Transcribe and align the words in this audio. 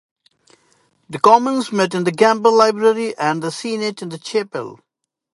The 1.11 1.19
Commons 1.19 1.71
met 1.71 1.93
in 1.93 2.05
the 2.05 2.11
Gamble 2.11 2.51
Library 2.55 3.15
and 3.19 3.43
the 3.43 3.51
Senate 3.51 4.01
in 4.01 4.09
the 4.09 4.17
Chapel. 4.17 4.79